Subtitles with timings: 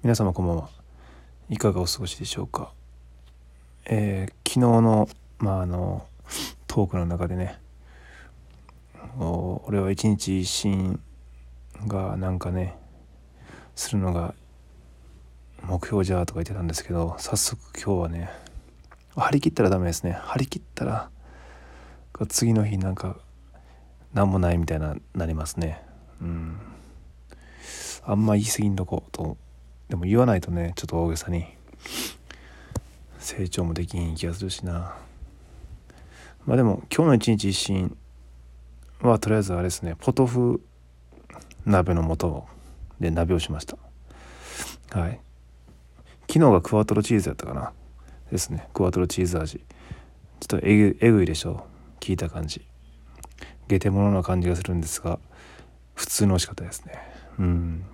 [0.00, 0.70] 皆様こんばんは。
[1.50, 2.70] いかがお過ごしでしょうか。
[3.84, 5.08] えー、昨日の
[5.40, 6.06] まああの
[6.68, 7.58] トークの中でね
[9.18, 11.00] 俺は一日一心
[11.88, 12.76] がなんかね
[13.74, 14.34] するのが
[15.64, 18.30] 目標じゃとか言ってたんですけど早速今日はね
[19.16, 20.12] 張り切ったらダメですね。
[20.12, 21.10] 張り切ったら
[22.28, 23.16] 次の日なんか
[24.14, 25.82] 何もないみたいななりますね。
[26.22, 26.56] うん。
[28.04, 29.36] あんま言い過ぎんとこと
[29.88, 31.46] でも言わないとねちょっと大げさに。
[33.18, 34.96] 成長もできん気がするしな。
[36.46, 37.96] まあでも今日の一日一心
[39.02, 40.62] はとりあえずあれですねポトフ
[41.66, 42.46] 鍋の素
[43.00, 43.76] で鍋をしました。
[44.98, 45.20] はい。
[46.22, 47.72] 昨日がクワトロチーズやったかな。
[48.30, 48.68] ですね。
[48.72, 49.58] クワトロチーズ味。
[49.58, 49.64] ちょ
[50.56, 51.66] っとえぐえぐいでしょ
[52.00, 52.64] 聞いた感じ。
[53.66, 55.18] ゲテモノな感じがするんですが
[55.94, 56.94] 普通の美味しかったですね。
[57.38, 57.84] うん。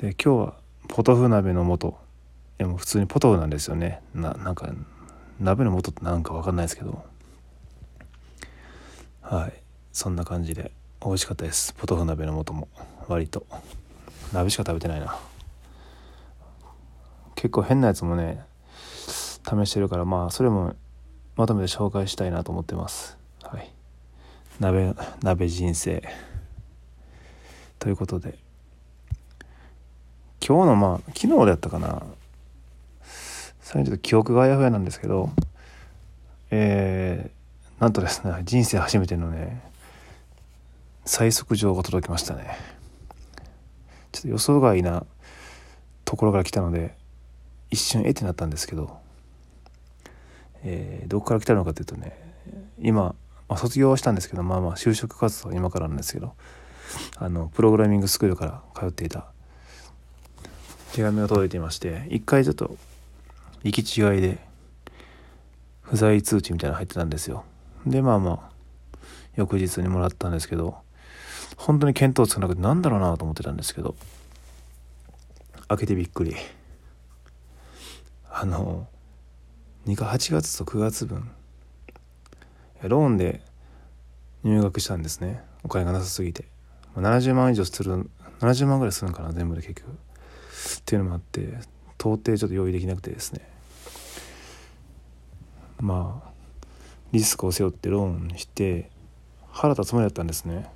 [0.00, 0.54] で今日は
[0.88, 1.94] ポトフ鍋の素。
[2.58, 4.00] いやもう普通にポトフなんですよね。
[4.14, 4.72] ななんか
[5.38, 7.04] 鍋の素ってなんか分かんないですけど。
[9.20, 9.52] はい。
[9.92, 10.72] そんな感じで
[11.04, 11.74] 美味しかったです。
[11.74, 12.68] ポトフ鍋の素も。
[13.08, 13.44] 割と。
[14.32, 15.18] 鍋しか食べてないな。
[17.34, 18.42] 結構変なやつもね
[19.44, 20.76] 試してるからまあそれも
[21.36, 23.18] まとめて紹介したいなと思ってます。
[23.42, 23.70] はい。
[24.60, 26.02] 鍋鍋人生。
[27.78, 28.38] ということで
[30.50, 32.02] 今日のまあ昨日だったかな。
[33.60, 35.30] 最近ちょっと記憶があやふやなんですけど
[36.50, 39.62] えー、なんとですね人生初めてのね
[41.04, 42.58] 最速状が届きましたね。
[44.10, 45.06] ちょっと予想外な
[46.04, 46.96] ところから来たので
[47.70, 48.98] 一瞬えってなったんですけど、
[50.64, 52.18] えー、どこから来たのかというとね
[52.80, 53.14] 今、ま
[53.50, 56.34] あ、卒業はしたんですけどまあまあ就職活動は今からなんですけど
[57.18, 59.30] あのプログラミングスクールから通っていた
[60.92, 62.76] 手紙が届いていまして一回ちょっと
[63.62, 64.38] 行き違いで
[65.82, 67.44] 不在通知みたいなの入ってたんですよ。
[67.86, 68.98] でまあまあ
[69.36, 70.78] 翌日にもらったんですけど
[71.56, 73.94] 本当に見当つかなくてなんだろうなと思ってたんですけど
[75.68, 76.34] 開けてびっくり。
[78.32, 78.86] あの
[79.86, 81.28] 2か8月と9月分。
[82.82, 83.42] ローンで
[84.44, 85.42] 入学したんですね。
[85.62, 86.46] お金がなさすぎて。
[86.96, 88.08] 70万以上する
[88.40, 89.98] 70万ぐらいするんかな全部で結局。
[90.80, 91.40] っていうのもあって
[91.98, 93.40] 到底ちょっと用意できなくてですね。
[95.78, 96.30] まあ
[97.12, 98.90] リスクを背負ってローンして
[99.52, 100.70] 払ったつもりだったんですね。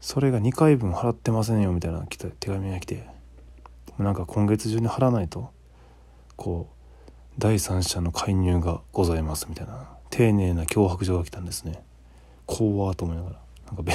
[0.00, 3.06] それが2回分払ってませんよみたいな来た手紙が来て
[3.98, 5.50] なんか今月中に払わないと
[6.36, 6.74] こう
[7.38, 11.82] 第三者の介入がございますみたいな丁寧な脅迫状が来たんですね。
[12.46, 13.36] 怖と思いながら
[13.66, 13.92] なんか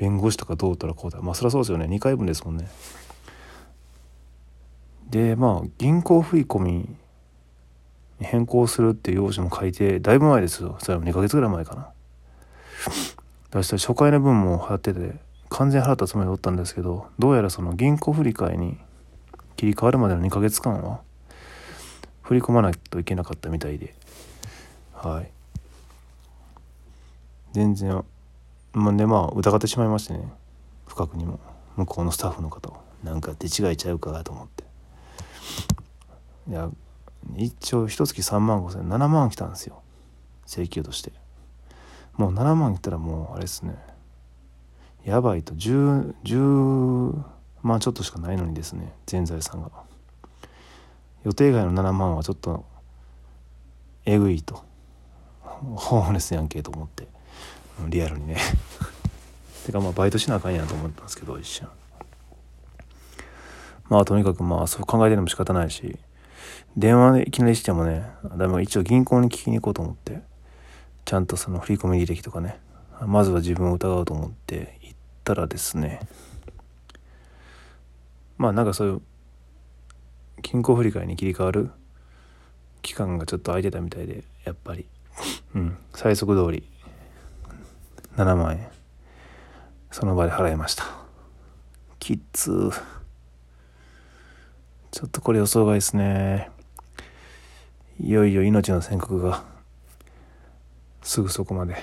[0.00, 1.20] 弁護士とかどうたらこうだ。
[1.20, 1.84] まあそりゃそうですよね。
[1.84, 2.66] 2回分ですもんね。
[5.10, 6.96] でまあ銀行振込に
[8.18, 10.78] 変更するっていう用紙も書いてだいぶ前ですよ。
[10.80, 11.90] それも2ヶ月ぐらい前かな。
[13.50, 15.16] 出した初回の分も払ってて
[15.50, 18.78] 完全払ったつもりでおったんですけどどうやらその銀行振替に
[19.56, 21.00] 切り替わるまでの2ヶ月間は
[22.22, 23.94] 振り込まないといけなかったみたいで。
[24.94, 25.30] はい。
[27.52, 28.02] 全然
[28.72, 30.32] まあ、でまあ疑ってしまいましてね。
[30.86, 31.40] 不覚にも。
[31.76, 32.76] 向こうのスタッフの方を。
[33.02, 34.64] なんか手違いちゃうかと思って。
[36.48, 36.70] いや
[37.36, 39.82] 一応一月3万5千7万来たんですよ。
[40.46, 41.12] 請求として。
[42.16, 43.76] もう7万来たらもうあれですね。
[45.04, 45.54] やばいと。
[45.54, 47.22] 10, 10
[47.62, 48.92] 万ちょっとしかないのにですね。
[49.06, 49.70] 全財産が。
[51.24, 52.64] 予定外の7万はちょっと
[54.04, 54.62] えぐいと。
[55.76, 57.08] ホームレスやんけと思って。
[57.88, 58.36] リアルにね。
[59.64, 61.68] てかまあバイトしなあかんやんと思ったんですけど一瞬。
[63.88, 65.98] まあとにかくまあそう考えてるのも仕方ないし
[66.76, 70.22] 電話でいきなりしてもねでも一応銀行に聞きに行こうと思って
[71.04, 72.60] ちゃんとその振り込み履歴とかね
[73.04, 76.00] まずは自分を疑おうと思って行ったらですね
[78.38, 79.02] まあなんかそういう
[80.42, 81.70] 銀行振り替えに切り替わる
[82.82, 84.86] 期間がちょっと空いてたみたいでやっぱり。
[85.54, 85.76] うん。
[85.94, 86.64] 最速通り。
[88.20, 88.68] 7万円。
[89.90, 90.84] その場で払いました。
[91.98, 92.70] きっつ
[94.90, 96.50] ちょっとこれ予想外ですね。
[97.98, 99.42] いよいよ命の宣告が。
[101.02, 101.72] すぐそこまで。
[101.72, 101.76] っ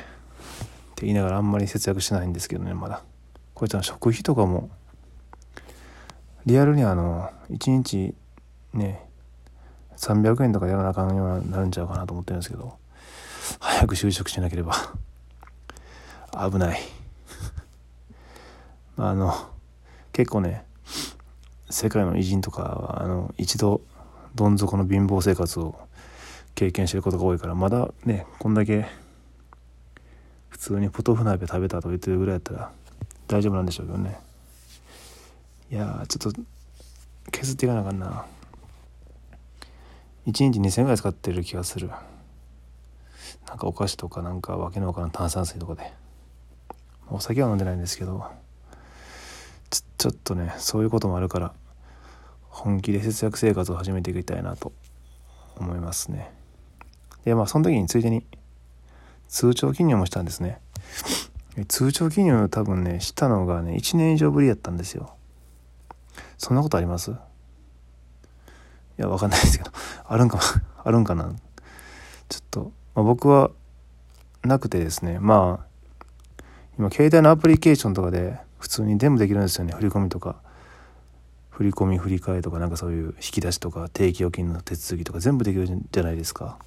[0.96, 3.02] て言いながらあんまり節約しないんですけどねまだ。
[3.56, 4.70] これちゃん食費とかも。
[6.46, 8.14] リアルにあの1日
[8.74, 9.10] ね
[9.96, 12.78] 300円とかやらなあかんようになるんちゃうかなと思ってるんですけど。
[13.60, 14.76] 早く就職しなければ。
[16.38, 16.80] 危ない。
[18.98, 19.34] あの
[20.12, 20.66] 結構ね
[21.70, 23.82] 世界の偉人とかはあの一度
[24.36, 25.76] どん底の貧乏生活を
[26.56, 28.88] 経験してることが多いからまだねこんだけ
[30.50, 32.72] 普通にポトフ鍋食べたと言ってるぐらいやったら
[33.28, 34.20] 大丈夫なんでしょうけどね。
[35.70, 36.42] いやちょっと
[37.32, 38.26] 削っていかなあかんな。
[40.26, 41.90] 1日2000円ぐらい使ってる気がする。
[43.48, 45.94] なんかお菓子とかなんかわけのわからん炭酸水とかで。
[47.10, 48.26] お酒は飲んでないんですけど
[49.98, 51.54] ちょっとねそういうこともあるから
[52.42, 54.72] 本気で節約生活を始めていきたいなと
[55.58, 56.32] 思いますね。
[57.26, 58.26] でまあその時についでに
[59.28, 60.60] 通帳記入もしたんですね。
[61.68, 65.16] 通帳記入多分ねしたのがね1年以上ぶりやったんですよ。
[66.38, 67.12] そんなことあります？
[67.12, 67.16] い
[68.98, 69.72] やわかんないですけど
[70.06, 70.40] あるんか
[70.84, 71.34] あるんかな。
[72.30, 73.52] ちょっと、まあ、僕は
[74.44, 75.20] なくてですね。
[75.20, 75.67] まあ
[76.78, 79.74] 今携帯のアプリケーションとかで普通に全部できるんですよね。
[79.74, 80.38] 振り込みとか。
[81.50, 86.60] 振り込み振り替えとかなんかそういう引き出しとか定期預金の手続きとか全部できるじゃないですか。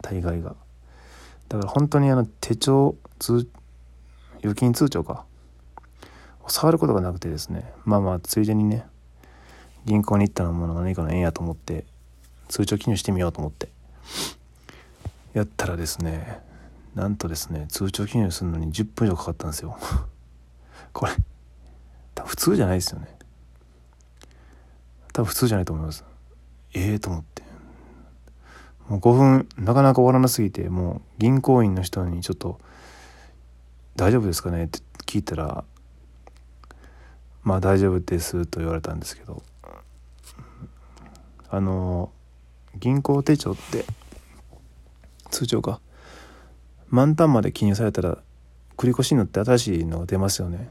[0.00, 0.54] 大概が。
[1.48, 3.48] だから本当にあの手帳通
[4.38, 5.24] 預金通帳か。
[6.46, 7.72] 触ることがなくてですね。
[7.84, 8.86] まあまあついでにね
[9.84, 11.84] 銀行に行ったのも何かの縁やと思って
[12.48, 13.68] 通帳記入してみようと思って
[15.34, 16.40] やったらですね
[16.98, 19.78] なんとですね通帳記入するのに10分以上かかったんですよ。
[20.92, 21.12] これ
[22.26, 23.16] 普通じゃないですよね。
[25.12, 26.04] 多分普通じゃないと思います。
[26.74, 27.44] ええー、と思って。
[28.88, 32.58] もう5分なかなか終わらなすぎてもう銀行員の人にちょっと
[33.94, 35.64] 「大丈夫ですかね?」って聞いたら
[37.44, 39.44] 「まあ大丈夫です」と言われたんですけど。
[41.50, 42.12] あの
[42.74, 43.86] 銀行手帳って
[45.30, 45.80] 通帳か
[46.90, 48.18] 満タンまで記入されたら
[48.76, 50.70] 繰越しのって新しいのが出ますよね。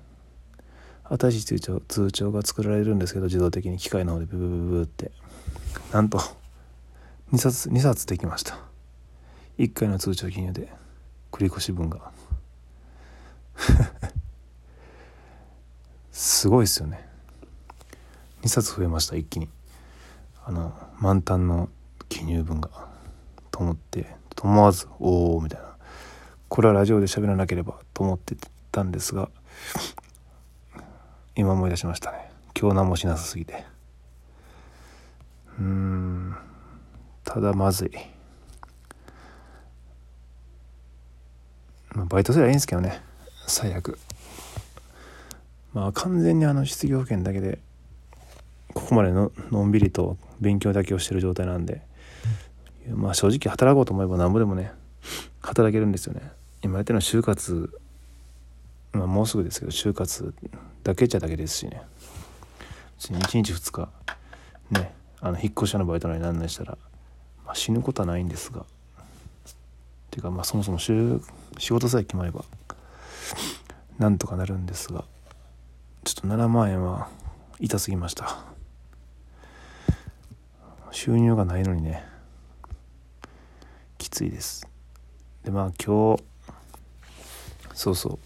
[1.04, 5.12] 新しい通帳通帳が作られるんですけど自動的に機械の方でブブブブって。
[5.92, 6.20] なんと
[7.32, 8.58] 2冊2冊できました。
[9.58, 10.72] 1回の通帳記入で
[11.32, 12.12] 繰越分が。
[16.12, 17.08] すごいですよね。
[18.42, 19.50] 2冊増えました一気に。
[20.46, 21.70] あの満タンの
[22.10, 22.70] 記入分が。
[23.52, 25.67] と思ってと思わず「おお」みたいな。
[26.50, 28.36] これはラジオで喋らなければと思って
[28.72, 29.30] たんですが
[31.36, 32.32] 今思い出しましたね。
[32.60, 33.64] 今日何もしなさすぎて。
[35.60, 36.36] うん。
[37.24, 37.92] ただまずい、
[41.94, 43.02] まあ、バイトすればいいんですけどね。
[43.46, 44.00] 最悪。
[45.74, 47.60] まあ完全にあの失業保険だけで
[48.74, 51.82] ここまでののんびりと勉強だけをしてる状態なんで。
[52.90, 54.72] まあ正直働こうと思えばなんぼでもね
[55.42, 56.32] 働けるんですよね。
[56.62, 57.80] 今やってるのは就活。
[58.94, 60.34] まあもうすぐですけど就活
[60.84, 61.82] だけっちゃだけですしね。
[62.98, 63.90] 別に1日2日
[64.72, 66.78] ねあの引っ越し屋のバイトのになんないしたら、
[67.46, 68.62] まあ、死ぬことはないんですが。
[68.62, 68.66] っ
[70.10, 70.94] ていうかまあそもそも仕
[71.70, 72.44] 事さえ決まれば
[74.00, 75.04] なんとかなるんですが
[76.04, 77.10] ちょっと7万円は
[77.60, 78.38] 痛すぎました。
[80.92, 82.04] 収入がないのにね。
[83.98, 84.68] きついです。
[85.44, 86.24] でまあ今日
[87.78, 88.20] そうそう。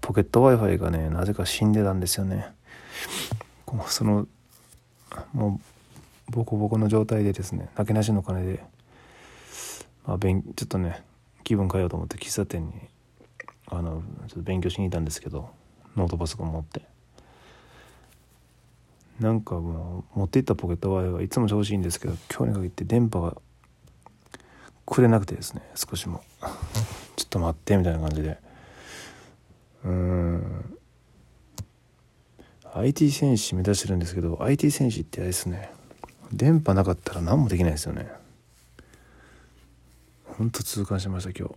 [0.00, 2.46] ポケット w i f i がねなぜか死んでたんですよね。
[3.86, 4.26] その
[5.34, 5.60] も
[6.28, 8.64] うボコボコの状態でですねなけなしの金で、
[10.06, 11.02] まあ、ちょっとね
[11.42, 12.72] 気分変えようと思って喫茶店に
[13.66, 15.50] あのちょっと勉強しに行ったんですけど
[15.96, 16.82] ノートパソコン持って。
[19.20, 23.36] なんかもう持っていったポケット w i f i はいつも調子いいんですけど今日に限って電波が
[24.86, 26.22] くれなくてですね少しも。
[27.34, 28.38] と待ってみたいな感じで。
[29.84, 30.78] うん。
[32.74, 35.70] IT 戦士目指してるんですけど IT 戦士ってあれですね。
[36.32, 38.08] 電波なかったら何もできないですよね。
[40.24, 41.54] ほんと痛感しました今日。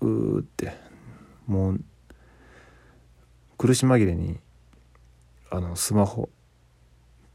[0.00, 0.72] うーって。
[1.46, 1.80] もう
[3.58, 4.38] 苦し紛れに
[5.50, 6.30] あのスマホ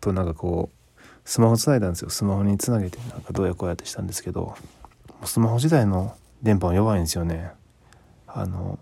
[0.01, 2.10] となんかこうスマホつないだんですよ。
[2.10, 4.56] スマホにつなげてなんかどうやこうやってしたんですけど
[5.25, 7.51] スマホ自体の電波弱いんですよね。
[8.27, 8.79] あの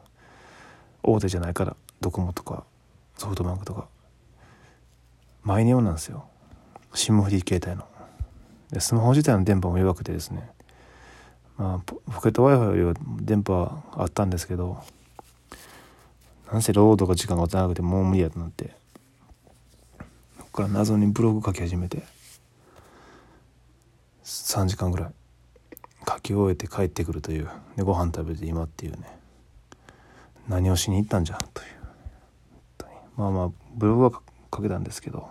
[1.04, 2.64] 大手じゃないからドコモとか
[3.18, 3.88] ソフトバンクとか。
[5.44, 6.26] マイネオなんですよ。
[6.94, 7.88] SIM フリー携帯の。
[8.72, 10.50] でスマホ自体の電波も弱くてですね。
[11.58, 14.78] まあポケット w i f i よりは電波はあったんですけど
[16.52, 18.76] なんせロードが時間が長くてもう無理やとなって
[20.58, 22.02] から謎にブログ書き始めて
[24.24, 25.10] 3時間ぐらい。
[26.08, 27.50] 書き終えて帰ってくるという。
[27.76, 29.18] でご飯食べて今っていうね。
[30.48, 31.78] 何をしに行ったんじゃという。
[33.18, 34.12] まあまあブログは
[34.54, 35.28] 書けたんですけど。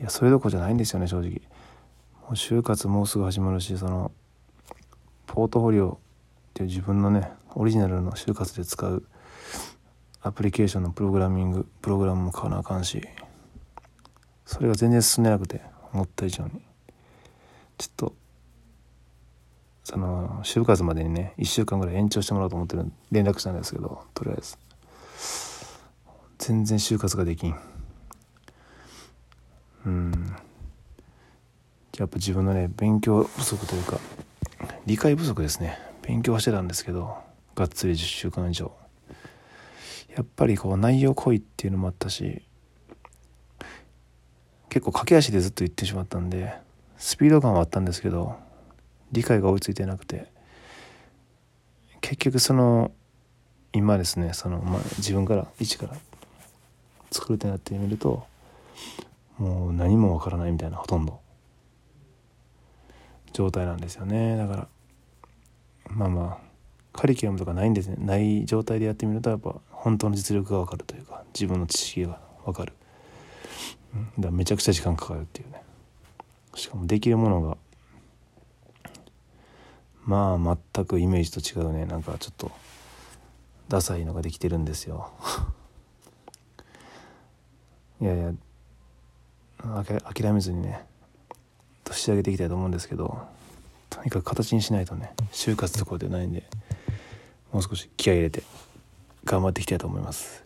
[0.00, 1.42] いやそれどこじゃないんですよね正直。
[2.22, 4.12] もう就活もうすぐ始まるしその
[5.26, 5.98] ポートフォリオっ
[6.54, 9.04] ていう自分のねオリジナルの就活で使う
[10.22, 13.02] アプリケーションのプログラミングプログラムも買わなあかんし
[14.46, 15.60] それが全然進んでなくて
[15.92, 16.62] 思った以上に。
[17.78, 18.14] ちょっと
[19.84, 24.56] その就活までにね1週間ぐらい延長してもらおうと思ってる連絡したんですけどとりあえず。
[26.38, 27.54] 全然就活ができん。
[29.86, 30.36] うん。
[31.98, 33.98] やっぱ自分のね勉強不足というか
[34.86, 35.78] 理解不足ですね。
[36.02, 37.16] 勉強はしてたんですけど
[37.54, 38.72] がっつり10週間以上。
[40.16, 42.42] やっぱりこう内容濃いっていうのもあったし
[44.68, 46.52] 結構駆け足でずっと言ってしまったんで
[46.98, 48.36] スピード感はあったんですけど
[49.12, 50.30] 理解が追いついてなくて。
[52.00, 52.90] 結局その
[53.72, 55.96] 今ですねその、まあ、自分から一から
[57.10, 58.26] 作るってなってみると
[59.38, 61.20] もう何もわからないみたいなほとんど。
[63.32, 64.36] 状態なんですよね。
[64.36, 64.68] だから
[65.88, 66.52] まあまあ
[66.92, 67.96] カリキュラムとかないんですね。
[67.98, 72.74] ない状態でやってみるとやっぱ本当の実力が分かるというか自分の知識が分かる、
[74.18, 75.62] だからめちゃくちゃ時間かかるっていうね。
[76.54, 77.56] しかもできるものが
[80.04, 81.86] まあ全くイメージと違うね。
[81.86, 82.50] なんかちょっと
[83.68, 85.12] ダサいのができてるんですよ。
[88.00, 88.32] いやいや
[90.12, 90.84] 諦めずにね
[91.92, 93.28] 仕上げていきたいと思うんですけど
[93.90, 96.42] とにかく形にしないとね就活とかでないんで
[97.52, 98.42] もう少し気合い入れて
[99.24, 100.44] 頑張っていきたいと思います。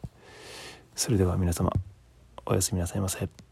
[0.95, 1.73] それでは皆様
[2.45, 3.46] おやすみなさいませ。